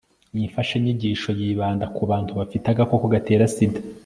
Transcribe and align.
iyi 0.35 0.47
mfashanyigisho 0.51 1.29
yibanda 1.39 1.85
ku 1.95 2.01
bantu 2.11 2.31
bafite 2.39 2.65
agakoko 2.69 3.05
gatera 3.13 3.45
sida 3.55 3.79